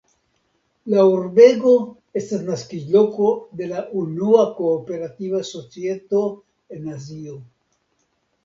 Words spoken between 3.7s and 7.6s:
la unua kooperativa societo en Azio.